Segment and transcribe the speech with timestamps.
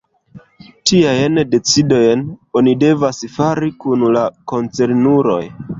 [0.91, 2.25] Tiajn decidojn
[2.61, 5.43] oni devas fari kun la koncernuloj.